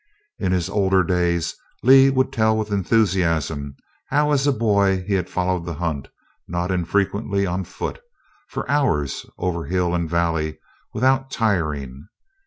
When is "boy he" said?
4.51-5.13